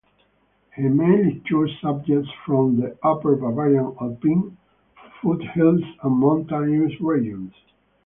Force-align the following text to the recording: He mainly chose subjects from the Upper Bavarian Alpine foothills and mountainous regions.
He 0.75 0.81
mainly 0.81 1.43
chose 1.45 1.69
subjects 1.79 2.27
from 2.43 2.79
the 2.81 2.97
Upper 3.03 3.35
Bavarian 3.35 3.95
Alpine 4.01 4.57
foothills 5.21 5.83
and 6.01 6.17
mountainous 6.17 6.99
regions. 6.99 7.53